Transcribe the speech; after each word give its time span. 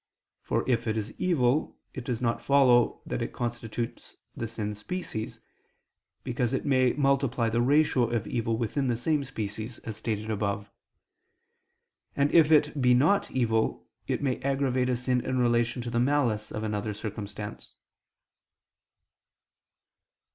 For 0.41 0.67
if 0.67 0.87
it 0.87 0.97
is 0.97 1.13
evil, 1.19 1.77
it 1.93 2.03
does 2.03 2.23
not 2.23 2.41
follow 2.41 3.03
that 3.05 3.21
it 3.21 3.33
constitutes 3.33 4.17
the 4.35 4.47
sin's 4.47 4.79
species; 4.79 5.39
because 6.23 6.53
it 6.55 6.65
may 6.65 6.93
multiply 6.93 7.51
the 7.51 7.61
ratio 7.61 8.09
of 8.09 8.25
evil 8.25 8.57
within 8.57 8.87
the 8.87 8.97
same 8.97 9.23
species, 9.23 9.77
as 9.83 9.95
stated 9.97 10.31
above. 10.31 10.71
And 12.15 12.31
if 12.31 12.51
it 12.51 12.81
be 12.81 12.95
not 12.95 13.29
evil, 13.29 13.87
it 14.07 14.23
may 14.23 14.39
aggravate 14.41 14.89
a 14.89 14.95
sin 14.95 15.23
in 15.23 15.37
relation 15.37 15.83
to 15.83 15.91
the 15.91 15.99
malice 15.99 16.51
of 16.51 16.63
another 16.63 16.95
circumstance. 16.95 17.75